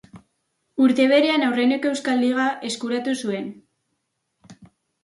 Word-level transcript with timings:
Urte 0.85 1.05
berean 1.11 1.45
aurreneko 1.49 1.91
Euskal 1.91 2.19
Liga 2.25 2.49
eskuratu 2.73 3.17
zuen. 3.25 3.57